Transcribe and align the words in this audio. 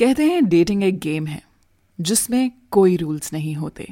कहते 0.00 0.24
हैं 0.24 0.44
डेटिंग 0.48 0.82
एक 0.84 0.98
गेम 0.98 1.26
है, 1.26 1.42
जिसमें 1.98 2.50
कोई 2.70 2.96
रूल्स 2.96 3.32
नहीं 3.32 3.54
होते। 3.54 3.84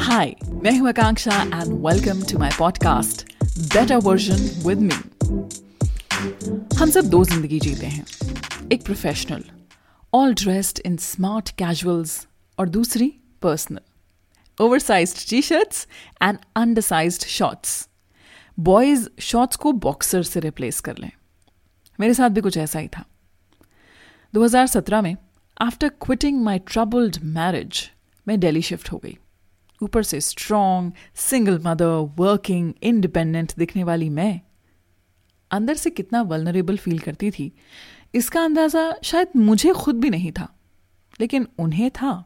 हाय 0.00 0.34
मैं 0.62 0.76
हूँ 0.78 0.88
Akanksha 0.88 1.40
and 1.42 1.72
welcome 1.86 2.22
to 2.22 2.38
my 2.38 2.50
podcast 2.58 3.24
better 3.74 3.96
version 4.04 4.48
with 4.66 4.80
me 4.80 4.94
हम 6.78 6.90
सब 6.90 7.08
दो 7.10 7.22
ज़िंदगी 7.24 7.58
जीते 7.60 7.86
हैं, 7.86 8.04
एक 8.72 8.84
professional 8.84 9.42
all 10.12 10.34
dressed 10.34 10.80
in 10.86 10.96
smart 10.96 11.50
casuals 11.58 12.26
और 12.58 12.68
दूसरी 12.68 13.12
personal 13.42 14.64
oversized 14.64 15.28
T 15.30 15.42
shirts 15.42 15.86
and 16.22 16.38
undersized 16.56 17.26
shorts 17.30 17.86
boys 18.58 19.08
shorts 19.22 19.56
को 19.56 19.72
बॉक्सर 19.80 20.22
से 20.22 20.40
रिप्लेस 20.40 20.80
कर 20.80 20.98
लें। 20.98 21.10
मेरे 22.02 22.14
साथ 22.14 22.30
भी 22.30 22.40
कुछ 22.40 22.56
ऐसा 22.56 22.78
ही 22.78 22.88
था। 22.88 23.04
2017 24.34 25.02
में 25.02 25.16
after 25.60 25.88
quitting 25.88 26.42
my 26.44 26.58
troubled 26.58 27.16
marriage 27.24 27.90
मैं 28.28 28.40
दिल्ली 28.40 28.62
शिफ्ट 28.62 28.92
हो 28.92 28.98
गई। 28.98 29.18
ऊपर 29.82 30.02
से 30.02 30.20
strong 30.20 30.92
single 31.14 31.58
mother 31.58 31.86
working 32.16 32.72
independent 32.82 33.52
दिखने 33.58 33.84
वाली 33.84 34.08
मैं, 34.08 34.40
अंदर 35.50 35.74
से 35.74 35.90
कितना 35.90 36.22
वलनरेबल 36.22 36.76
फील 36.76 36.98
करती 36.98 37.30
थी, 37.30 37.52
इसका 38.14 38.44
अंदाज़ा 38.44 38.94
शायद 39.04 39.28
मुझे 39.36 39.72
खुद 39.72 40.00
भी 40.00 40.10
नहीं 40.10 40.32
था, 40.32 40.48
लेकिन 41.20 41.46
उन्हें 41.58 41.90
था। 41.90 42.24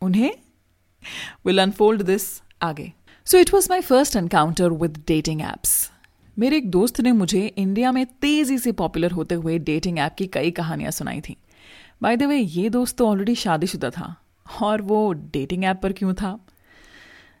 उन्हें? 0.00 0.34
विल 1.46 1.62
अनफोल्ड 1.62 2.02
दिस 2.02 2.42
आगे। 2.62 2.92
So 3.24 3.38
it 3.38 3.54
was 3.54 3.66
my 3.70 3.80
first 3.80 4.16
encounter 4.16 4.68
with 4.68 5.02
dating 5.06 5.40
apps 5.42 5.91
मेरे 6.36 6.56
एक 6.56 6.70
दोस्त 6.70 7.00
ने 7.00 7.12
मुझे 7.12 7.46
इंडिया 7.46 7.92
में 7.92 8.04
तेज़ी 8.06 8.58
से 8.58 8.72
पॉपुलर 8.72 9.10
होते 9.10 9.34
हुए 9.34 9.58
डेटिंग 9.58 9.98
ऐप 9.98 10.14
की 10.18 10.26
कई 10.26 10.50
कहानियाँ 10.50 10.90
सुनाई 10.90 11.20
थी। 11.20 11.36
बाय 12.02 12.16
द 12.16 12.22
वे 12.22 12.36
ये 12.36 12.68
दोस्त 12.70 12.96
तो 12.96 13.08
ऑलरेडी 13.08 13.34
शादीशुदा 13.34 13.90
था। 13.90 14.14
और 14.62 14.82
वो 14.82 15.12
डेटिंग 15.12 15.64
ऐप 15.64 15.80
पर 15.82 15.92
क्यों 15.92 16.14
था? 16.14 16.38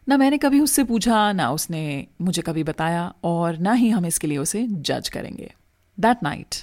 ना 0.08 0.16
मैंने 0.16 0.38
कभी 0.38 0.60
उससे 0.60 0.84
पूछा, 0.84 1.32
ना 1.32 1.50
उसने 1.50 2.06
मुझे 2.20 2.42
कभी 2.42 2.64
बताया, 2.64 3.12
और 3.24 3.58
ना 3.58 3.72
ही 3.72 3.88
हम 3.88 4.06
इसके 4.06 4.26
लिए 4.26 4.38
उसे 4.38 4.66
जज 4.68 5.08
करेंगे। 5.08 5.52
That 5.98 6.22
night 6.22 6.54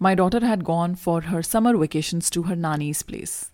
my 0.00 0.14
daughter 0.14 0.44
had 0.44 0.62
gone 0.62 0.94
for 0.94 1.24
her 1.24 1.42
summer 1.42 1.76
vacation 1.76 2.20
to 2.34 2.42
her 2.42 2.56
nannies 2.56 3.02
place 3.02 3.50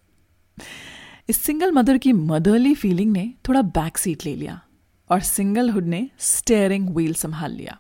इस 1.29 1.41
सिंगल 1.41 1.73
मदर 1.73 1.99
की 1.99 2.13
मदरली 2.13 2.75
फीलिंग 2.75 3.13
ने 3.13 3.33
थोड़ा 3.49 3.63
बैक 3.63 3.99
सीट 3.99 4.25
ले 4.27 4.35
लिया, 4.35 4.61
और 5.11 5.21
सिंगलहुड 5.21 5.87
ने 5.87 6.09
स्टेयरिंग 6.19 6.89
व्हील 6.89 7.15
संभाल 7.15 7.53
लिया। 7.53 7.79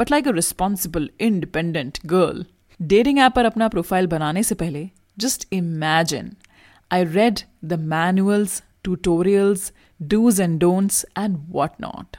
But 0.00 0.10
like 0.10 0.28
a 0.28 0.30
responsible 0.30 1.10
independent 1.20 1.98
girl 2.06 2.44
dating 2.80 3.18
app 3.18 3.32
पर 3.32 3.44
अपना 3.44 3.68
प्रोफ़ाइल 3.68 4.06
बनाने 4.06 4.42
से 4.42 4.54
पहले 4.54 4.88
just 5.18 5.46
imagine 5.52 6.32
I 6.90 7.04
read 7.04 7.40
the 7.64 7.72
manuals 7.72 8.62
tutorials 8.84 9.72
dos 10.02 10.40
and 10.40 10.58
don'ts 10.60 11.04
and 11.18 11.36
what 11.48 11.70
not 11.80 12.16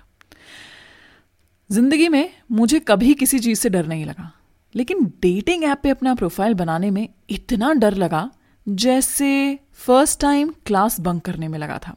ज़िंदगी 1.70 2.08
में 2.08 2.30
मुझे 2.52 2.80
कभी 2.80 3.14
किसी 3.14 3.40
चीज़ 3.40 3.60
से 3.60 3.70
डर 3.70 3.86
नहीं 3.88 4.06
लगा। 4.06 4.32
लेकिन 4.76 5.06
डेटिंग 5.22 5.64
ऐप 5.64 5.80
पे 5.84 5.90
अपना 5.90 6.14
प्रोफ़ाइल 6.16 6.54
बनाने 6.54 6.90
में 6.92 7.08
इतना 7.30 7.72
डर 7.74 7.96
लगा, 7.96 8.30
जैसे 8.68 9.60
फ़र्स्ट 9.74 10.20
टाइम 10.22 10.54
क्लास 10.66 11.00
बंक 11.00 11.24
करने 11.26 11.48
में 11.48 11.58
लगा 11.60 11.78
था। 11.78 11.96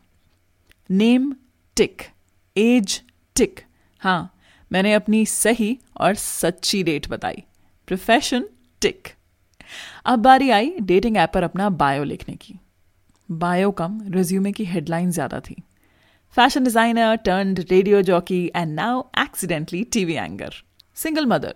नेम 0.90 1.34
टिक 1.77 2.02
एज 2.56 3.00
टिक 3.36 3.60
हाँ 4.02 4.33
मैंने 4.70 4.92
अपनी 4.94 5.24
सही 5.26 5.78
और 6.00 6.14
सच्ची 6.16 6.82
डेट 6.82 7.08
बताई। 7.08 7.42
प्रोफेशन 7.88 8.48
टिक 8.82 9.08
अब 10.06 10.18
बारी 10.20 10.50
आई 10.50 10.72
डेटिंग 10.82 11.16
ऐप 11.16 11.32
पर 11.34 11.42
अपना 11.42 11.68
बायो 11.72 12.04
लिखने 12.04 12.34
की। 12.36 12.58
बायो 13.28 13.70
कम 13.72 14.00
रिज्यूमे 14.10 14.52
की 14.52 14.64
हेडलाइन 14.64 15.10
ज़्यादा 15.10 15.40
थी। 15.40 15.56
Fashion 16.36 16.64
designer 16.64 17.16
turn 17.16 17.55
radio 17.61 18.00
jockey 18.02 18.44
and 18.46 18.74
now 18.74 19.02
accidentally 19.20 19.83
TV 19.92 20.14
anchor 20.14 20.55
single 20.96 21.27
mother 21.27 21.55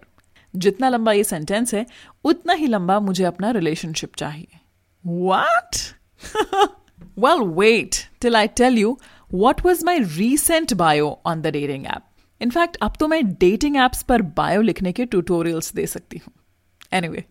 जितना 0.55 0.89
लंबा 0.89 1.13
ये 1.13 1.25
सेंटेंस 1.25 1.75
है, 1.75 1.85
उतना 2.25 2.53
ही 2.53 2.67
लंबा 2.67 2.99
मुझे 3.01 3.25
अपना 3.25 3.51
रिलेशनशिप 3.51 4.15
चाहिए। 4.17 4.59
What 5.05 5.77
well 7.19 7.41
wait 7.57 7.97
till 8.21 8.37
I 8.37 8.47
tell 8.57 8.79
you 8.79 8.99
what 9.31 9.65
was 9.67 9.85
my 9.87 9.99
recent 9.99 10.73
bio 10.75 11.19
on 11.27 11.43
the 11.43 11.47
dating 11.49 11.87
app 11.87 12.03
in fact 12.41 12.77
अब 12.77 12.93
तो 13.01 13.09
मैं 13.09 13.25
डेटिंग 13.31 13.77
एप्स 13.77 14.03
पर 14.03 14.23
बायो 14.23 14.61
लिखने 14.63 14.93
के 14.93 15.05
ट्यूटोरियल्स 15.05 15.73
दे 15.75 15.87
सकती 15.87 16.19
हूँ। 16.19 16.33
एनीवे 16.93 17.25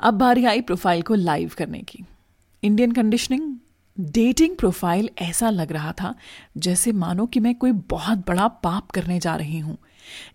अब 0.00 0.14
बारी 0.14 0.44
आई 0.44 0.60
प्रोफ़ाइल 0.60 1.02
को 1.02 1.14
लाइव 1.14 1.52
करने 1.58 1.78
की। 1.78 2.04
इंडियन 2.62 2.92
कंडीशनिंग 2.92 3.54
डेटिंग 3.96 4.56
प्रोफ़ाइल 4.56 5.08
ऐसा 5.18 5.50
लग 5.50 5.72
रहा 5.72 5.92
था 5.92 6.14
जैसे 6.56 6.92
मानो 6.92 7.26
कि 7.26 7.40
मैं 7.40 7.54
कोई 7.54 7.72
बहुत 7.72 8.18
बड़ा 8.18 8.48
पाप 8.48 8.90
करने 8.90 9.18
जा 9.20 9.36
रही 9.36 9.58
हूँ। 9.58 9.76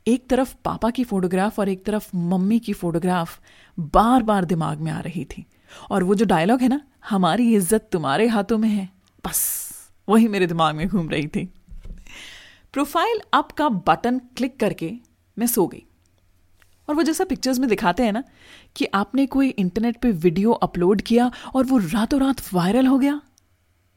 एक 0.08 0.28
तरफ़ 0.30 0.56
पापा 0.66 0.90
की 0.90 1.04
फोटोग्राफ 1.04 1.60
और 1.60 1.70
एक 1.70 1.86
तरफ़ 1.86 2.10
मम्मी 2.16 2.60
की 2.60 2.74
फोटोग्राफ 2.74 3.40
बार 3.78 4.24
बार 4.24 4.46
दिमाग 4.46 4.80
में 4.80 4.92
आ 4.92 5.00
रही 5.00 5.26
थी। 5.26 5.46
और 5.92 6.04
वो 6.04 6.16
जो 6.16 6.26
डायलॉग 6.26 6.62
है 6.62 6.68
ना, 6.68 6.82
हमारी 7.10 7.54
इज़्ज़त 7.56 7.88
तुम्हारे 7.92 8.28
हाथों 8.28 8.58
में 8.58 8.70
है। 8.70 8.90
बस, 9.24 9.40
वही 10.08 10.28
मेरे 10.28 10.48
दिमाग 10.48 10.76
में 10.76 10.88
घूम 10.88 11.10
रही 11.10 11.28
थी। 11.28 11.50
प्रोफ़ाइल 12.74 13.20
अप 13.34 13.52
का 13.52 13.68
बटन 13.70 14.20
क्लिक 14.38 14.60
करके 14.60 14.92
मैं 15.38 15.48
सो 15.48 15.66
गई। 15.68 15.84
और 16.88 16.96
वो 16.96 17.04
जैसा 17.04 17.24
पिक्चर्स 17.24 17.60
में 17.60 17.68
दिखाते 17.70 18.04
हैं 18.04 18.12
ना, 18.12 18.24
कि 18.76 18.86
आपने 18.86 19.26
कोई 19.26 19.50
इंटरनेट 19.50 19.98
पे 19.98 20.12
वीडियो 20.12 20.52
अपलोड 20.52 21.02
किया 21.02 21.30
और 21.56 21.66
वो 21.66 21.78
रातों 21.78 22.20
रात 22.22 22.42
वायरल 22.54 22.88
हो 22.88 22.98
गया? 23.00 23.20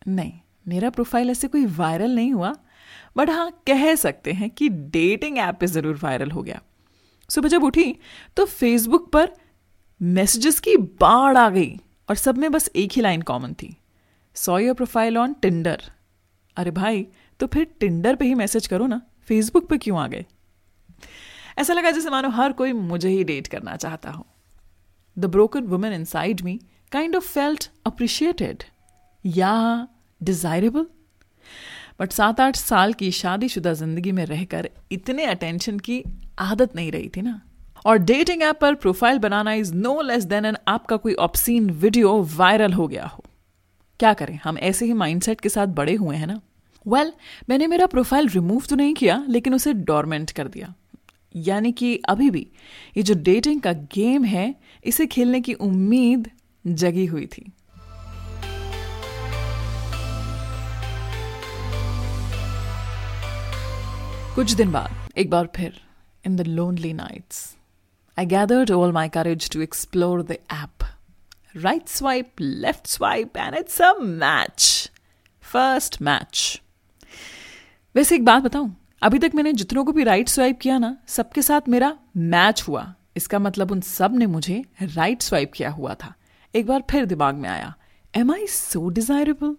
नहीं, 0.09 0.33
मेरा 0.69 0.91
प्रोफ़ाइल 0.91 1.31
ऐसे 1.31 1.49
कोई 1.49 1.65
वायरल 1.69 2.15
नहीं 2.15 2.33
हुआ 2.33 2.55
बट 3.17 3.31
हाँ 3.31 3.51
कह 3.67 3.95
सकते 3.95 4.33
हैं 4.33 4.51
कि 4.51 4.69
डेटिंग 4.69 5.39
ऐप 5.39 5.57
पे 5.61 5.67
ज़रूर 5.67 6.01
वायरल 6.03 6.31
हो 6.31 6.43
गया। 6.43 6.61
सुबह 7.31 7.49
जब 7.49 7.65
उठी 7.65 7.97
तो 8.37 8.45
फेसबुक 8.47 9.11
पर 9.13 9.33
मैसेजेस 10.01 10.61
की 10.61 10.77
बाढ़ 10.77 11.37
आ 11.37 11.49
गई 11.51 11.75
और 12.09 12.17
सब 12.17 12.39
में 12.39 12.51
बस 12.53 12.71
एक 12.77 12.93
ही 12.93 13.03
लाइन 13.03 13.23
कॉमन 13.23 13.53
थी। 13.55 13.77
Saw 14.37 14.59
your 14.59 14.75
profile 14.75 15.19
on 15.19 15.35
Tinder 15.43 15.83
अरे 16.57 16.71
भाई 16.71 17.07
तो 17.45 17.49
फिर 17.49 17.67
टिंडर 17.81 18.15
पे 18.17 18.25
ही 18.25 18.35
मैसेज 18.35 18.67
करो 18.67 18.87
ना। 18.87 19.01
फेसबुक 19.29 19.67
पे 19.69 19.77
क्यों 19.79 19.99
आ 20.01 20.07
गए? 20.09 20.25
ऐसा 21.59 21.75
लगा 21.75 21.91
जैसे 21.91 22.11
मानो 22.11 22.29
हर 22.29 22.53
कोई 22.53 22.73
मुझे 22.73 23.09
ही 23.09 23.25
डेट 23.25 23.47
करना 23.47 23.75
चाहता 23.77 24.11
हो। 24.11 24.27
The 25.17 25.25
broken 25.25 25.65
women 25.65 25.93
inside 26.05 26.41
me 26.43 26.59
kind 26.93 27.17
of 27.17 27.25
felt 27.25 27.69
appreciated 27.87 28.63
या 29.25 29.89
डिजायरेबल 30.21 30.87
बट 32.01 32.13
सात 32.13 32.41
आठ 32.41 32.57
साल 32.57 32.93
की 32.93 33.11
शादीशुदा 33.11 33.73
ज़िंदगी 33.73 34.13
में 34.13 34.25
रहकर 34.27 34.69
इतने 34.93 35.25
अटेंशन 35.25 35.79
की 35.79 36.03
आदत 36.39 36.77
नहीं 36.77 36.91
रही 36.93 37.09
थी 37.09 37.23
ना। 37.23 37.41
और 37.87 37.99
डेटिंग 37.99 38.43
ऐप 38.43 38.59
पर 38.61 38.75
profile 38.75 39.19
banana 39.19 39.53
is 39.53 39.75
no 39.75 40.01
less 40.03 40.25
than 40.25 40.45
an 40.45 40.57
आपका 40.69 40.97
कोई 40.97 41.15
ऑप्सीन 41.21 41.71
वीडियो 41.71 42.17
वायरल 42.37 42.73
हो 42.73 42.89
गया 42.89 43.07
हो। 43.07 43.25
क्या 44.01 44.15
करें? 44.15 44.39
हम 44.45 44.59
ऐसे 44.59 44.87
ही 44.87 44.93
माइंडसेट 44.93 45.41
के 45.41 45.49
साथ 45.49 45.67
बड़े 45.67 45.95
हुए 45.95 46.17
हैं 46.17 46.27
ना। 46.27 46.41
वेल 46.87 47.07
well, 47.07 47.21
मैंने 47.49 47.67
मेरा 47.67 47.87
प्रोफ़ाइल 47.87 48.29
रिमूव 48.29 48.63
तो 48.71 48.77
नहीं 48.77 48.95
किया 48.95 49.25
लेकिन 49.29 49.55
उसे 49.55 49.73
डोरमेंट 49.73 50.31
कर 50.31 50.49
दिया। 50.49 50.75
यानी 51.35 51.73
कि 51.73 51.97
अभी 52.09 52.31
भी 52.31 52.47
ये 52.97 53.03
जो 53.03 53.15
डेटिंग 53.15 53.61
का 53.61 53.73
गेम 53.73 54.25
है 54.25 54.55
इसे 54.85 55.07
खेलने 55.07 55.41
की 55.41 55.55
उम्मीद 55.55 56.31
जगी 56.67 57.07
हुई 57.07 57.27
थी। 57.27 57.53
कुछ 64.35 64.53
दिन 64.53 64.71
बाद 64.73 65.19
एक 65.19 65.31
बार 65.31 65.49
फिर 65.57 65.81
in 66.27 66.37
the 66.37 66.47
lonely 66.47 66.93
nights 66.93 67.55
I 68.19 68.27
gathered 68.27 68.71
all 68.71 68.93
my 68.93 69.09
courage 69.09 69.51
to 69.51 69.61
explore 69.61 70.23
the 70.23 70.37
app 70.53 70.85
right 71.57 71.89
swipe 71.89 72.41
left 72.41 72.87
swipe 72.87 73.37
and 73.37 73.55
it's 73.57 73.81
a 73.83 73.93
match 74.01 74.91
first 75.43 76.03
match 76.03 76.61
वैसे 77.95 78.15
एक 78.15 78.25
बात 78.25 78.43
बताऊँ, 78.43 78.75
अभी 79.03 79.19
तक 79.19 79.35
मैंने 79.35 79.53
जितनों 79.53 79.85
को 79.85 79.93
भी 79.93 80.05
राइट 80.05 80.29
स्वाइप 80.29 80.59
किया 80.61 80.79
ना, 80.79 80.97
सबके 81.09 81.43
साथ 81.43 81.69
मेरा 81.69 81.97
मैच 82.17 82.65
हुआ। 82.69 82.95
इसका 83.17 83.39
मतलब 83.39 83.73
उन 83.73 83.81
सबने 83.81 84.27
मुझे 84.27 84.65
राइट 84.83 85.23
स्वाइप 85.23 85.53
किया 85.55 85.71
हुआ 85.71 85.95
था। 85.95 86.13
एक 86.55 86.67
बार 86.67 86.83
फिर 86.91 87.05
दिमाग 87.07 87.35
में 87.35 87.49
आया 87.49 87.75
am 88.15 88.33
I 88.33 88.47
so 88.47 88.89
desirable 88.89 89.57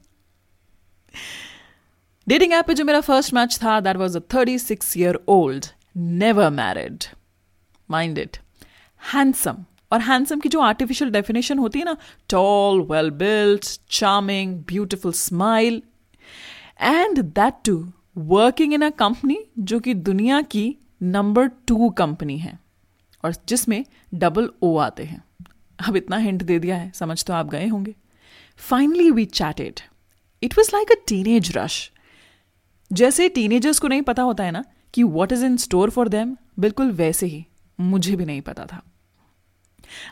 dating 2.28 2.54
app 2.54 2.68
पे 2.68 2.74
जो 2.74 2.86
मेरा 2.86 3.02
फ़र्स्ट 3.02 3.34
मैच 3.34 3.58
था 3.64 3.80
that 3.80 3.98
was 3.98 4.18
a 4.18 4.22
thirty 4.34 4.58
six 4.60 4.96
year 4.98 5.20
old 5.30 5.66
never 5.96 6.50
married 6.52 7.04
mind 7.90 8.18
it 8.18 8.38
handsome 9.02 9.66
और 9.92 10.02
हैंडसम 10.02 10.40
की 10.40 10.50
जो 10.50 10.62
आर्टिफिशियल 10.62 11.12
डेफिनेशन 11.12 11.60
होती 11.60 11.80
है 11.80 11.86
ना 11.86 11.98
tall 12.30 12.82
well 12.92 13.10
built 13.20 13.80
charming 13.90 14.64
beautiful 14.68 15.14
smile 15.14 15.82
and 16.82 17.20
that 17.20 17.54
too 17.66 17.84
working 18.16 18.74
in 18.74 18.82
a 18.82 18.90
company 18.90 19.38
जो 19.60 19.80
कि 19.80 19.94
दुनिया 19.94 20.42
की 20.42 20.76
नंबर 21.04 21.48
टू 21.68 21.90
कंपनी 21.90 22.38
है 22.38 22.58
और 23.24 23.36
जिसमें 23.48 23.84
डबल 24.14 24.50
ओ 24.64 24.76
आते 24.78 25.04
हैं। 25.04 25.24
अब 25.80 25.96
इतना 25.96 26.18
हिंट 26.18 26.44
दे 26.44 26.60
दिया 26.60 26.78
है, 26.78 26.92
समझ 26.96 27.24
तो 27.24 27.34
आप 27.34 27.50
गए 27.50 27.68
होंगे। 27.68 27.96
Finally 28.60 29.10
we 29.12 29.26
chatted 29.26 29.80
it 30.42 30.58
was 30.58 30.70
like 30.74 30.92
a 30.92 30.96
teenage 31.08 31.52
rush 31.58 31.92
जैसे 32.92 33.30
टीनेजर्स 33.30 33.80
को 33.80 33.88
नहीं 33.88 34.02
पता 34.02 34.24
होता 34.24 34.44
है 34.44 34.52
ना 34.52 34.64
कि 34.94 35.04
what 35.04 35.32
is 35.32 35.46
in 35.46 35.58
store 35.58 35.90
for 35.90 36.10
them 36.10 36.36
बिल्कुल 36.60 36.92
वैसे 36.92 37.26
ही, 37.26 37.46
मुझे 37.80 38.16
भी 38.16 38.26
नहीं 38.26 38.42
पता 38.42 38.66
था। 38.66 38.82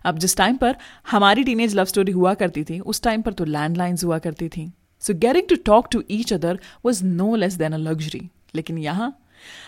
अब 0.06 0.18
जिस 0.18 0.36
टाइम 0.38 0.58
पर 0.58 0.76
हमारी 1.12 1.44
टीनेज 1.44 1.76
लव 1.76 1.86
स्टोरी 1.86 2.12
हुआ 2.12 2.34
करती 2.34 2.64
थी, 2.64 2.80
उस 2.80 3.02
टाइम 3.02 3.22
पर 3.22 3.34
तो 3.34 3.46
लैंडलाइंस 3.46 4.04
हुआ 4.04 4.18
करती 4.20 4.50
थी। 4.50 4.72
So 5.04 5.14
getting 5.14 5.48
to 5.50 5.56
talk 5.66 5.88
to 5.92 6.04
each 6.12 6.34
other 6.34 6.60
was 6.86 7.04
no 7.06 7.36
less 7.36 7.54
than 7.54 7.74
a 7.74 7.78
luxury 7.80 8.30
लेकिन 8.56 8.78
यहाँ, 8.78 9.18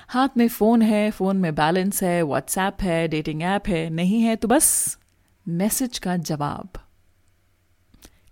हाथ 0.10 0.38
में 0.38 0.48
फ़ोन 0.48 0.82
है 0.82 1.10
फ़ोन 1.12 1.38
में 1.38 1.54
बैलेंस 1.56 2.04
है 2.04 2.22
व्हाट्सएप 2.24 2.82
है 2.82 3.08
डेटिंग 3.08 3.42
ऐप 3.44 3.68
है, 3.68 3.90
नहीं 3.90 4.22
है 4.22 4.36
तो 4.36 4.48
बस 4.48 4.98
मैसेज 5.46 5.98
का 6.00 6.16
जवाब। 6.20 6.78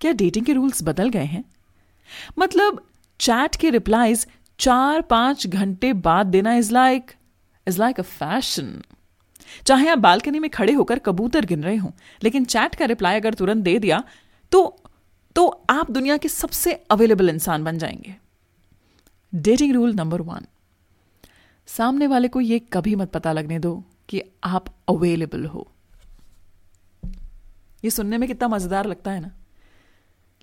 क्या 0.02 0.12
डेटिंग 0.12 0.46
के 0.46 0.54
रूल्स 0.54 0.84
बदल 0.84 1.10
गए 1.10 1.26
हैं? 1.26 1.44
मतलब 2.40 2.82
चैट 3.20 3.56
के 3.56 3.70
रिप्लाईज 3.70 4.26
चार 4.60 5.02
पाँच 5.02 5.48
घंटे 5.48 5.92
बाद 5.94 6.28
देना 6.28 6.54
is 6.56 6.72
like 6.74 7.12
is 7.68 7.80
like 7.80 8.00
a 8.00 8.04
fashion 8.04 8.82
चाहे 9.68 9.88
आप 9.90 9.98
बालकनी 9.98 10.40
में 10.40 10.50
खड़े 10.50 10.74
होकर 10.74 11.00
कबूतर 11.00 11.46
गिन 11.46 11.64
रहे 11.64 11.76
हो, 11.76 11.92
लेकिन 12.24 12.46
चैट 12.46 12.76
का 12.76 12.86
रिप्लाई 12.86 13.20
अगर 13.20 13.34
तुरंत 13.34 13.64
दे 13.64 13.78
दिया 13.80 14.04
तो 14.52 14.62
तो 15.36 15.66
आप 15.70 15.92
दुनिया 15.92 16.18
के 16.18 16.28
सबसे 16.28 16.74
अवेलेबल 16.74 17.30
इंसान 17.30 17.64
बन 17.64 17.78
जाएँगे। 17.78 18.16
डेटिंग 19.36 19.74
रूल 19.74 19.94
नंबर 19.94 20.22
वन 20.22 20.46
सामने 21.68 22.08
वाले 22.08 22.28
को 22.28 22.42
यह 22.42 22.62
कभी 22.74 22.96
मत 22.96 23.12
पता 23.12 23.32
लगने 23.32 23.60
दो 23.60 23.84
कि 24.10 24.22
आप 24.44 24.66
अवेलेबल 24.90 25.46
हो। 25.46 25.72
ये 27.84 27.90
सुनने 27.90 28.18
में 28.18 28.30
कितना 28.30 28.48
मज़ेदार 28.48 28.86
लगता 28.86 29.12
है 29.12 29.20
ना? 29.20 29.32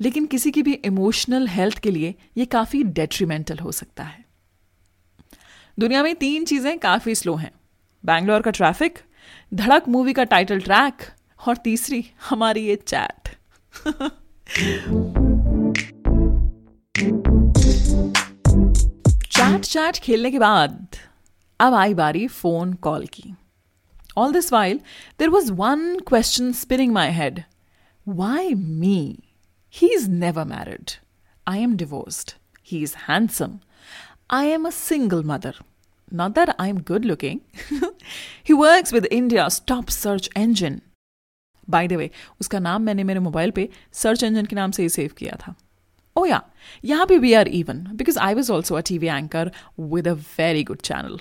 लेकिन 0.00 0.26
किसी 0.26 0.50
की 0.50 0.62
भी 0.62 0.72
इमोशनल 0.72 1.48
हेल्थ 1.48 1.78
के 1.78 1.90
लिए 1.90 2.14
यह 2.37 2.44
काफ़ी 2.44 2.82
डेट्रीमेंटल 2.82 3.58
हो 3.58 3.72
सकता 3.72 4.04
है। 4.04 4.25
दुनिया 5.78 6.02
में 6.02 6.14
तीन 6.14 6.44
चीज़ें 6.44 6.78
काफ़ी 6.78 7.14
स्लो 7.14 7.34
हैं। 7.34 7.52
बैंगलोर 8.04 8.42
का 8.42 8.50
ट्रैफ़िक 8.50 8.98
धड़क 9.54 9.88
मूवी 9.88 10.12
का 10.12 10.25
टाइटल 10.25 10.60
ट्रैक 10.60 10.94
और 11.48 11.56
तीसरी 11.56 12.10
हमारी 12.31 12.60
ये 12.60 12.76
चैट 12.76 13.28
चैट 19.26 19.61
चैट 19.61 19.97
खेलने 19.97 20.31
के 20.31 20.38
बाद, 20.38 20.87
अब 21.61 21.75
आई 21.75 21.94
बारी 21.94 22.29
फ़ोन 22.29 22.73
कॉल 22.73 23.06
की। 23.06 23.35
All 24.19 24.32
this 24.32 24.52
while 24.52 24.81
there 25.19 25.29
was 25.29 25.52
one 25.52 25.99
question 25.99 26.52
spinning 26.52 26.93
my 26.93 27.11
head 27.11 27.43
why 28.08 28.55
me 28.55 29.19
he 29.73 29.88
is 29.88 30.11
never 30.11 30.44
married 30.44 30.91
I 31.49 31.61
am 31.61 31.76
divorced 31.76 32.31
he 32.64 32.82
is 32.82 32.94
handsome 33.08 33.58
I 34.31 34.47
am 34.47 34.67
a 34.67 34.70
single 34.70 35.25
mother 35.25 35.55
Not 36.12 36.35
that 36.35 36.56
I'm 36.58 36.82
good 36.82 37.05
looking. 37.05 37.41
he 38.43 38.52
works 38.52 38.93
with 38.93 39.06
India's 39.12 39.61
top 39.61 39.91
search 39.91 40.29
engine. 40.35 40.89
By 41.70 41.88
the 41.88 41.93
way 41.93 42.11
उसका 42.40 42.58
नाम 42.58 42.82
मैंने 42.82 43.05
मेरे 43.05 43.20
mobile 43.20 43.50
पे 43.50 43.69
search 43.93 44.22
engine 44.22 44.46
के 44.46 44.56
नाम 44.56 44.70
से 44.70 44.82
ही 44.82 44.88
save 44.88 45.11
किया 45.19 45.37
था। 45.40 45.55
ओ 46.17 46.25
या 46.26 46.43
यहाँ 46.84 47.06
पे 47.06 47.19
we 47.19 47.32
are 47.32 47.49
even 47.49 47.84
because 47.94 48.19
I 48.19 48.34
was 48.34 48.52
also 48.52 48.75
a 48.75 48.81
TV 48.81 49.06
anchor 49.06 49.50
with 49.81 50.08
a 50.08 50.12
very 50.12 50.64
good 50.64 50.81
channel 50.81 51.19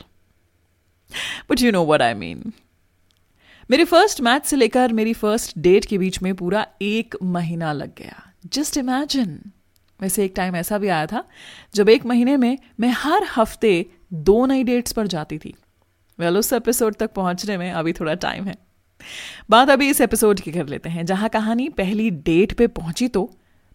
but 1.49 1.61
you 1.61 1.71
know 1.71 1.85
what 1.85 2.01
I 2.01 2.13
mean 2.13 2.51
मेरे 3.69 3.85
फ़र्स्ट 3.85 4.21
मैच 4.21 4.45
से 4.45 4.55
लेकर 4.55 4.93
मेरी 4.93 5.13
फ़र्स्ट 5.13 5.57
डेट 5.57 5.85
के 5.85 5.97
बीच 5.97 6.21
में 6.21 6.33
पूरा 6.35 6.65
एक 6.81 7.15
महीना 7.23 7.73
लग 7.73 7.91
गया। 7.97 8.23
जस्ट 8.53 8.77
इमेजिन 8.77 9.39
वैसे 9.99 10.23
एक 10.25 10.33
टाइम 10.35 10.55
ऐसा 10.55 10.77
भी 10.77 10.87
आया 10.87 11.05
था, 11.05 11.23
जब 11.75 11.89
एक 11.89 12.05
महीने 12.05 12.35
में 12.37 12.57
मैं 12.79 12.89
हर 12.97 13.25
हफ़्ते 13.35 13.85
दो 14.13 14.45
नई 14.45 14.63
डेट्स 14.63 14.91
पर 14.91 15.07
जाती 15.07 15.37
थी। 15.37 15.53
वेल 16.19 16.37
उस 16.37 16.51
एपिसोड 16.53 16.95
तक 16.95 17.13
पहुँचने 17.13 17.57
में 17.57 17.71
अभी 17.71 17.93
थोड़ा 17.93 18.13
टाइम 18.13 18.45
है। 18.45 18.55
बात 19.49 19.69
अभी 19.69 19.89
इस 19.89 20.01
एपिसोड 20.01 20.39
की 20.39 20.51
कर 20.51 20.67
लेते 20.67 20.89
हैं 20.89 21.05
जहाँ 21.05 21.29
कहानी 21.29 21.69
पहली 21.69 22.09
डेट 22.09 22.53
पे 22.53 22.67
पहुँची 22.67 23.07
तो 23.07 23.29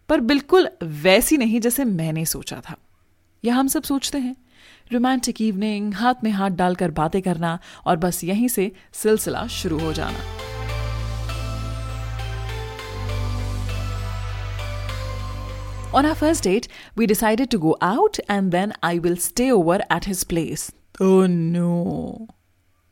पर 0.09 0.19
बिल्कुल 0.21 0.69
वैसी 0.83 1.37
नहीं 1.37 1.59
जैसे 1.59 1.83
मैंने 1.83 2.25
सोचा 2.25 2.61
था 2.69 2.75
यह 3.43 3.55
हम 3.55 3.67
सब 3.67 3.83
सोचते 3.83 4.17
हैं 4.17 4.35
रोमांटिक 4.93 5.41
इवनिंग 5.41 5.93
हाथ 5.93 6.23
में 6.23 6.31
हाथ 6.31 6.49
डालकर 6.49 6.91
बातें 6.91 7.21
करना 7.21 7.59
और 7.85 7.97
बस 7.97 8.23
यहीं 8.23 8.47
से 8.47 8.71
सिलसिला 8.93 9.47
शुरू 9.47 9.79
हो 9.79 9.93
जाना 9.93 10.19
On 15.93 16.05
our 16.05 16.15
first 16.15 16.43
date, 16.43 16.67
we 16.97 17.05
decided 17.07 17.49
to 17.51 17.57
go 17.57 17.77
out 17.81 18.17
and 18.27 18.51
then 18.51 18.73
I 18.83 18.99
will 18.99 19.15
stay 19.15 19.49
over 19.49 19.79
at 19.89 20.03
his 20.03 20.23
place. 20.25 20.69
Oh 20.99 21.25
no. 21.25 22.27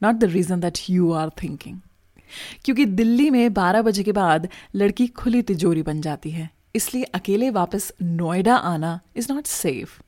Not 0.01 0.21
the 0.21 0.29
reason 0.29 0.62
that 0.62 0.88
you 0.88 1.12
are 1.12 1.29
thinking. 1.31 1.81
क्योंकि 2.65 2.85
दिल्ली 2.99 3.29
में 3.29 3.47
12 3.49 3.83
बजे 3.85 4.03
के 4.03 4.11
बाद 4.11 4.47
लड़की 4.75 5.07
खुली 5.21 5.41
तिजोरी 5.41 5.83
बन 5.83 6.01
जाती 6.01 6.31
है 6.31 6.49
इसलिए 6.75 7.03
अकेले 7.15 7.49
वापस 7.49 7.91
नोएडा 8.01 8.55
आना 8.71 8.99
इज़ 9.15 9.31
नॉट 9.31 9.47
सेफ़ 9.47 9.99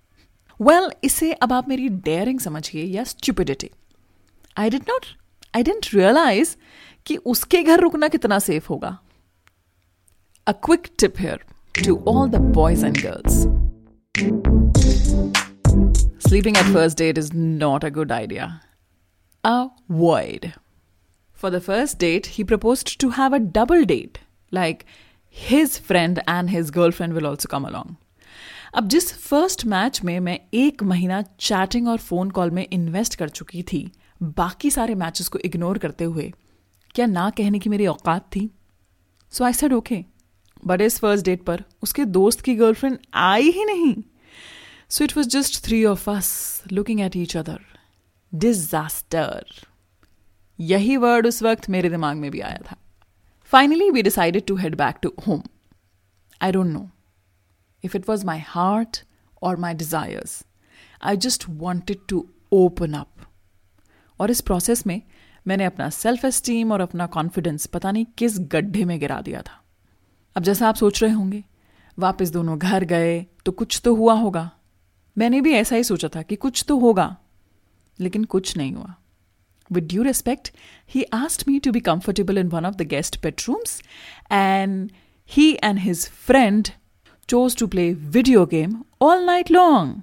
वेल 0.59 0.91
इसे 1.03 1.31
अब 1.33 1.53
आप 1.53 1.69
मेरी 1.69 1.89
डेयरिंग 2.09 2.39
समझिए 2.39 2.83
या 2.83 3.03
stupidity 3.03 3.69
I 4.57 4.69
did 4.69 4.83
not 4.89 5.05
I 5.55 5.63
didn't 5.63 5.93
realise 5.93 6.55
कि 7.05 7.17
उसके 7.33 7.63
घर 7.63 7.79
रुकना 7.79 8.07
कितना 8.07 8.39
सेफ़ 8.39 8.67
होगा 8.69 8.97
a 10.47 10.51
quick 10.65 10.89
tip 10.99 11.19
here 11.19 11.43
to 11.75 11.97
all 11.99 12.27
the 12.27 12.39
boys 12.39 12.83
and 12.83 13.01
girls. 13.01 13.47
Sleeping 16.19 16.55
at 16.55 16.65
first 16.67 16.97
date 16.97 17.17
is 17.17 17.33
not 17.33 17.83
a 17.83 17.91
good 17.91 18.11
idea. 18.11 18.61
Avoid. 19.43 20.53
For 21.43 21.49
the 21.49 21.61
first 21.61 21.99
date, 21.99 22.27
he 22.37 22.43
proposed 22.43 22.99
to 23.01 23.09
have 23.11 23.33
a 23.33 23.39
double 23.57 23.83
date, 23.85 24.19
like 24.51 24.85
his 25.35 25.77
friend 25.77 26.21
and 26.27 26.49
his 26.49 26.71
girlfriend 26.71 27.13
will 27.13 27.27
also 27.27 27.49
come 27.53 27.65
along. 27.69 27.95
अब 28.73 28.87
जिस 28.89 29.11
first 29.13 29.65
match 29.65 30.01
में 30.03 30.19
मैं 30.19 30.39
एक 30.53 30.83
महीना 30.83 31.21
chatting 31.21 31.87
और 31.87 31.97
phone 31.97 32.29
call 32.29 32.51
में 32.51 32.65
invest 32.73 33.15
कर 33.15 33.29
चुकी 33.29 33.63
थी 33.63 33.91
बाकी 34.23 34.71
सारे 34.71 34.95
मैचेस 34.95 35.27
को 35.27 35.39
इग्नोर 35.45 35.77
करते 35.77 36.03
हुए 36.03 36.31
क्या 36.95 37.05
ना 37.05 37.29
कहने 37.37 37.59
की 37.59 37.69
मेरी 37.69 37.85
औकात 37.87 38.27
थी? 38.35 38.49
So 39.31 39.43
I 39.43 39.53
said 39.53 39.73
okay 39.73 40.03
but 40.67 40.81
इस 40.81 40.99
फ़र्स्ट 40.99 41.25
डेट 41.25 41.43
पर 41.43 41.63
उसके 41.83 42.05
दोस्त 42.05 42.41
की 42.41 42.55
गर्लफ्रेंड 42.55 42.97
आई 43.13 43.51
ही 43.51 43.65
नहीं। 43.65 43.93
So 44.89 45.03
it 45.03 45.17
was 45.17 45.29
just 45.29 45.63
three 45.65 45.83
of 45.85 46.09
us 46.09 46.63
looking 46.71 47.01
at 47.01 47.15
each 47.17 47.37
other 47.37 47.59
disaster 48.33 49.45
यही 50.59 50.97
वर्ड 50.97 51.27
उस 51.27 51.41
वक्त 51.43 51.69
मेरे 51.69 51.89
दिमाग 51.89 52.17
में 52.17 52.29
भी 52.31 52.39
आया 52.39 52.59
था। 52.65 52.75
Finally 53.51 53.89
we 53.89 54.01
decided 54.01 54.45
to 54.47 54.55
head 54.55 54.75
back 54.75 54.95
to 55.01 55.13
home 55.27 55.41
I 56.41 56.51
don't 56.51 56.67
know 56.67 56.89
if 57.83 57.97
it 57.97 58.09
was 58.09 58.25
my 58.25 58.39
heart 58.47 59.03
और 59.41 59.57
my 59.57 59.73
desires 59.73 60.43
I 61.03 61.17
just 61.17 61.45
wanted 61.49 62.05
to 62.09 62.27
open 62.51 62.93
up 62.93 63.27
और 64.19 64.31
इस 64.31 64.41
प्रोसेस 64.41 64.85
में 64.87 65.01
मैंने 65.47 65.65
अपना 65.65 65.89
सेल्फ 65.89 66.25
एस्टीम 66.25 66.71
और 66.71 66.81
अपना 66.81 67.05
कॉन्फिडेंस 67.07 67.65
पता 67.65 67.91
नहीं 67.91 68.05
किस 68.17 68.39
गड्ढे 68.51 68.83
में 68.85 68.99
गिरा 68.99 69.19
दिया 69.21 69.41
था। 69.41 69.61
अब 70.35 70.43
जैसा 70.43 70.67
आप 70.69 70.75
सोच 70.75 71.01
रहे 71.03 71.11
होंगे, 71.11 71.43
वापस 71.97 72.29
दोनों 72.29 72.57
घर 72.59 72.83
गए 72.83 73.21
तो 73.45 73.51
कुछ 73.51 73.81
तो 73.83 73.93
हुआ 73.95 74.13
होगा। 74.13 74.49
मैंने 75.17 75.41
भी 75.41 75.53
ऐसा 75.53 75.75
ही 75.75 75.83
सोचा 75.83 76.07
था 76.15 76.21
कि 76.21 76.35
कुछ 76.35 76.63
तो 76.67 76.77
होगा, 76.79 77.15
लेकिन 77.99 78.23
कुछ 78.23 78.55
नहीं 78.57 78.73
हुआ। 78.73 78.95
With 79.71 79.87
due 79.87 80.03
respect 80.03 80.51
he 80.95 81.03
asked 81.13 81.47
me 81.47 81.59
to 81.59 81.71
be 81.71 81.79
comfortable 81.81 82.37
in 82.37 82.47
one 82.47 82.65
of 82.65 82.75
the 82.75 82.87
guest 82.87 83.21
bedrooms 83.23 83.81
and 84.31 84.89
he 85.29 85.51
and 85.63 85.79
his 85.79 86.07
friend 86.25 86.67
chose 87.29 87.57
to 87.57 87.67
play 87.67 87.91
video 87.93 88.45
game 88.45 88.83
all 89.01 89.23
night 89.25 89.51
long 89.51 90.01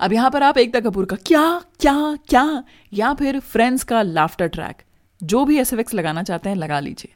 अब 0.00 0.12
यहाँ 0.12 0.30
पर 0.30 0.42
आप 0.42 0.58
एकता 0.58 0.80
कपूर 0.80 1.04
का 1.04 1.16
क्या 1.26 1.62
क्या 1.80 2.16
क्या, 2.28 2.64
या 2.92 3.12
फिर 3.14 3.38
फ्रेंड्स 3.40 3.84
का 3.84 4.02
लाफ्टर 4.02 4.48
ट्रैक 4.48 4.82
जो 5.20 5.44
भी 5.44 5.58
एस 5.58 5.72
लगाना 5.94 6.22
चाहते 6.22 6.48
हैं 6.48 6.56
लगा 6.56 6.80
लीजिए। 6.80 7.12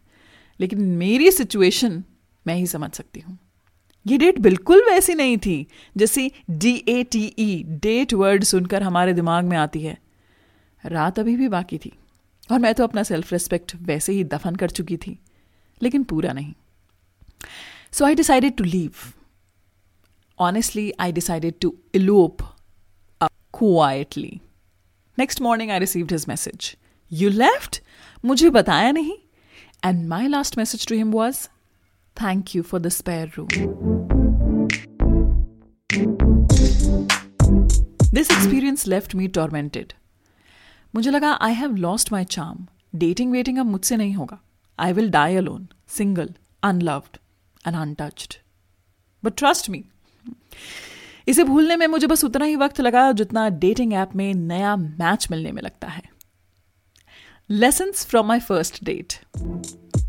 लेकिन 0.61 0.81
मेरी 0.97 1.31
सिचुएशन 1.31 2.03
मैं 2.47 2.55
ही 2.55 2.67
समझ 2.67 2.91
सकती 2.93 3.21
हूँ। 3.21 3.39
ये 4.07 4.19
डेट 4.19 4.39
बिल्कुल 4.41 4.83
वैसी 4.91 5.15
नहीं 5.15 5.37
थी, 5.37 5.67
जैसी 5.97 6.31
D 6.51 6.75
A 6.89 7.03
T 7.03 7.25
E 7.39 7.63
date 7.83 8.15
word 8.15 8.45
सुनकर 8.45 8.83
हमारे 8.83 9.13
दिमाग 9.13 9.45
में 9.45 9.57
आती 9.57 9.83
है। 9.83 9.97
रात 10.85 11.19
अभी 11.19 11.37
भी 11.37 11.49
बाकी 11.49 11.79
थी। 11.79 11.93
और 12.51 12.59
मैं 12.59 12.75
तो 12.75 12.85
अपना 12.85 13.03
सेल्फ 13.03 13.33
रिस्पेक्ट 13.33 13.75
वैसे 13.83 14.13
ही 14.13 14.25
दफन 14.25 14.57
कर 14.57 14.71
चुकी 14.71 14.97
थी, 14.97 15.19
लेकिन 15.81 16.05
पूरा 16.05 16.33
नहीं। 16.33 16.53
So 17.93 18.05
I 18.05 18.15
decided 18.15 18.57
to 18.57 18.65
leave 18.65 18.93
honestly 20.39 20.93
I 21.01 21.13
decided 21.13 21.55
to 21.61 21.75
elope 21.95 22.43
quietly 23.55 24.41
next 25.19 25.41
morning 25.43 25.71
I 25.71 25.79
received 25.79 26.13
his 26.13 26.25
message 26.29 26.75
you 27.11 27.31
left 27.31 27.81
मुझे 28.25 28.51
बताया 28.51 28.91
नहीं। 28.93 29.17
And 29.85 30.07
my 30.09 30.29
last 30.29 30.59
message 30.59 30.87
to 30.89 30.95
him 30.95 31.11
was 31.13 31.47
thank 32.17 32.55
you 32.57 32.63
for 32.63 32.81
the 32.81 32.89
spare 32.91 33.33
room 33.37 33.49
this 38.15 38.31
experience 38.31 38.87
left 38.87 39.15
me 39.15 39.29
tormented 39.29 39.93
मुझे 40.95 41.11
लगा 41.11 41.33
I 41.33 41.55
have 41.55 41.75
lost 41.77 42.13
my 42.13 42.25
charm 42.25 42.67
dating 42.95 43.33
waiting 43.33 43.59
अब 43.59 43.67
मुझसे 43.67 43.97
नहीं 43.97 44.15
होगा। 44.15 44.41
I 44.79 44.93
will 44.93 45.11
die 45.11 45.37
alone 45.37 45.69
single 45.89 46.35
unloved 46.63 47.17
and 47.67 47.77
untouched 47.77 48.35
but 49.25 49.37
trust 49.37 49.71
me 49.71 49.85
इसे 51.29 51.45
भूलने 51.45 51.77
में 51.77 51.87
मुझे 51.87 52.07
बस 52.07 52.25
उतना 52.25 52.45
ही 52.45 52.57
वक्त 52.57 52.81
लगा 52.81 53.11
जितना 53.13 53.49
डेटिंग 53.49 53.93
ऐप 53.93 54.15
में 54.17 54.33
नया 54.35 54.77
मैच 54.77 55.29
मिलने 55.31 55.53
में 55.53 55.63
लगता 55.63 55.89
है। 55.89 56.03
Lesson 57.51 57.93
from 57.93 58.27
my 58.27 58.41
first 58.41 58.85
date 58.85 59.15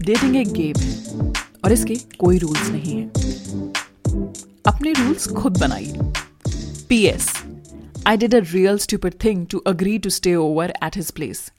dating 0.02 0.36
एक 0.36 0.52
गेम 0.54 0.80
है, 0.80 1.34
और 1.66 1.72
इसके 1.72 1.96
कोई 2.20 2.38
रूल्स 2.38 2.70
नहीं 2.70 2.96
है। 2.96 3.08
अपने 4.68 4.92
रूल्स 4.94 5.28
खुद 5.28 5.60
बनाइए। 5.60 5.98
P 6.90 7.04
S 7.06 7.32
I 8.07 8.17
did 8.17 8.35
a 8.35 8.43
real 8.43 8.79
stupid 8.79 9.19
thing 9.19 9.47
to 9.47 9.63
agree 9.67 9.99
to 9.99 10.11
stay 10.11 10.37
over 10.37 10.71
at 10.81 10.95
his 10.95 11.11
place. 11.11 11.51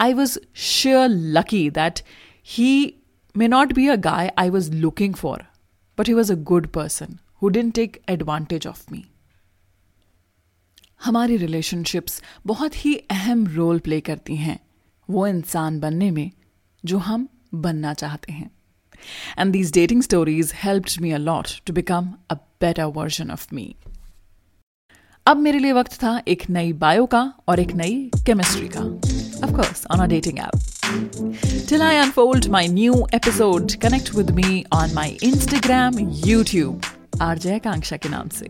I 0.00 0.14
was 0.14 0.38
sheer 0.52 1.08
lucky 1.08 1.68
that 1.70 2.02
he 2.42 2.98
may 3.34 3.48
not 3.48 3.74
be 3.74 3.88
a 3.88 3.96
guy 3.96 4.30
I 4.36 4.48
was 4.50 4.70
looking 4.84 5.14
for, 5.14 5.38
but 5.98 6.06
he 6.06 6.14
was 6.14 6.30
a 6.30 6.36
good 6.36 6.72
person 6.72 7.18
who 7.36 7.50
didn't 7.50 7.74
take 7.74 8.02
advantage 8.08 8.66
of 8.66 8.90
me. 8.90 9.02
हमारी 11.04 11.36
relationships 11.36 12.22
बहुत 12.46 12.84
ही 12.84 12.94
अहम 13.10 13.46
role 13.54 13.78
play 13.86 14.00
करती 14.00 14.36
हैं 14.36 14.58
वो 15.08 15.26
इंसान 15.26 15.80
बनने 15.80 16.10
में 16.10 16.30
जो 16.84 16.98
हम 16.98 17.28
बनना 17.54 17.94
चाहते 17.94 18.32
हैं 18.32 18.50
and 19.38 19.52
these 19.52 19.72
dating 19.72 20.02
stories 20.02 20.52
helped 20.56 21.00
me 21.02 21.10
a lot 21.12 21.48
to 21.66 21.72
become 21.72 22.12
a 22.30 22.34
better 22.34 22.84
version 22.98 23.30
of 23.30 23.52
me 23.52 23.74
अब 25.27 25.37
मेरे 25.37 25.59
लिए 25.59 25.71
वक्त 25.73 25.93
था 25.93 26.11
एक 26.27 26.43
नई 26.49 26.71
बायो 26.73 27.05
का 27.05 27.21
और 27.47 27.59
एक 27.59 27.71
नई 27.75 27.95
केमिस्ट्री 28.25 28.67
का। 28.75 28.81
Of 29.45 29.51
course 29.55 29.85
on 29.91 29.99
a 29.99 30.05
dating 30.07 30.37
app 30.39 31.65
till 31.69 31.81
I 31.81 31.95
unfold 31.95 32.47
my 32.51 32.67
new 32.67 32.93
episode 33.15 33.71
connect 33.81 34.13
with 34.15 34.31
me 34.31 34.63
on 34.73 34.93
my 34.93 35.09
Instagram 35.23 35.97
YouTube 36.25 36.81
RJ 37.21 37.55
Akanksha 37.55 37.97
के 37.97 38.09
नाम 38.09 38.29
से। 38.29 38.49